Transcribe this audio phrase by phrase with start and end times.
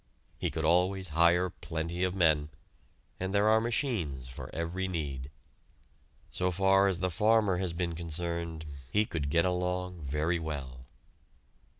[0.39, 2.49] He could always hire plenty of men,
[3.19, 5.29] and there are machines for every need.
[6.31, 10.85] So far as the farmer has been concerned, he could get along very well.